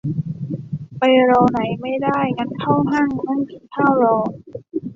[0.97, 4.15] ไปรอไหนไม่ได้ งั้นเข้าห้างนั่งกินข้าวรอ